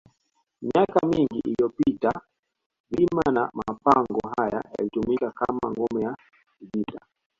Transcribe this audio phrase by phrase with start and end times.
[0.61, 2.21] Miaka mingi iliyopita
[2.91, 6.15] vilima na mapango haya yalitumika kama ngome ya
[6.61, 7.05] vita